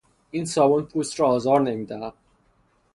این 0.31 0.45
صابون 0.45 0.83
پوست 0.83 1.19
را 1.19 1.27
آزار 1.27 1.61
نمیدهد. 1.61 2.13